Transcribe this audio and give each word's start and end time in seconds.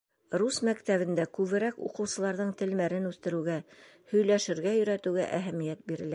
Рус 0.43 0.55
мәктәбендә 0.69 1.25
күберәк 1.39 1.77
уҡыусыларҙың 1.89 2.55
телмәрен 2.63 3.07
үҫтереүгә, 3.11 3.59
һөйләшергә 4.15 4.77
өйрәтеүгә 4.81 5.31
әһәмиәт 5.43 5.89
бирелә. 5.93 6.09